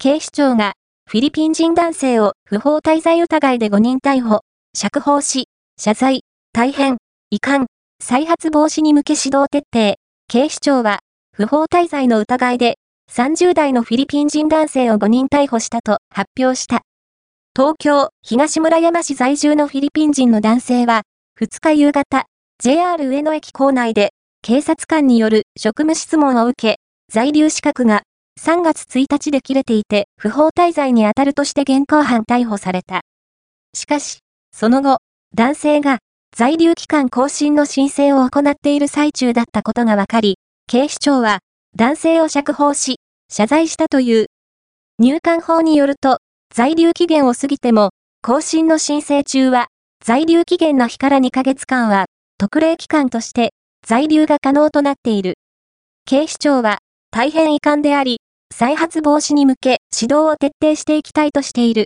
[0.00, 0.74] 警視庁が
[1.10, 6.20] フィリピン人男性を不法滞在疑いで5人逮捕、釈放し、謝罪、
[6.52, 6.98] 大変、
[7.30, 7.66] 遺憾、
[8.00, 9.96] 再発防止に向け指導徹底。
[10.28, 11.00] 警視庁は
[11.34, 12.76] 不法滞在の疑いで
[13.10, 16.82] 30代のフィリピン人男性を5人逮捕したと発表した。
[17.56, 21.02] 東京、東村山市在住のフィリピン人の男性は、
[21.40, 22.26] 2日夕方、
[22.62, 24.10] JR 上野駅構内で、
[24.42, 26.76] 警察官による職務質問を受け、
[27.12, 28.02] 在留資格が
[28.38, 33.00] 3月1日で切れていて、不法滞在に当たるとして現行犯逮捕された。
[33.74, 34.18] しかし、
[34.52, 34.98] その後、
[35.34, 35.98] 男性が
[36.36, 40.36] 在留期間更新の申請を行っている最中だったことが分かり、
[40.68, 41.40] 警視庁は
[41.76, 44.26] 男性を釈放し、謝罪したという。
[45.00, 46.18] 入管法によると、
[46.54, 47.90] 在留期限を過ぎても、
[48.22, 49.66] 更新の申請中は、
[50.04, 52.06] 在留期限の日から2ヶ月間は、
[52.38, 53.50] 特例期間として
[53.84, 55.34] 在留が可能となっている。
[56.04, 56.78] 警視庁は
[57.10, 58.20] 大変遺憾であり、
[58.54, 61.76] 再発防止に向け指導を徹底していきたいとしている。